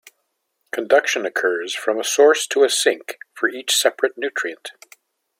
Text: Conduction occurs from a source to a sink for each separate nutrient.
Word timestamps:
Conduction 0.71 1.27
occurs 1.27 1.75
from 1.75 1.99
a 1.99 2.03
source 2.03 2.47
to 2.47 2.63
a 2.63 2.71
sink 2.71 3.19
for 3.35 3.47
each 3.49 3.71
separate 3.75 4.17
nutrient. 4.17 4.71